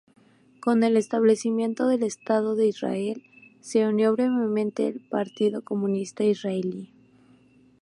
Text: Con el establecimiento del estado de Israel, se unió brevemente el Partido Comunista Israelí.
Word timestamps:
Con 0.61 0.81
el 0.83 0.97
establecimiento 0.97 1.87
del 1.87 2.01
estado 2.01 2.55
de 2.55 2.65
Israel, 2.65 3.21
se 3.59 3.87
unió 3.87 4.13
brevemente 4.13 4.87
el 4.87 4.99
Partido 5.07 5.61
Comunista 5.63 6.23
Israelí. 6.23 6.91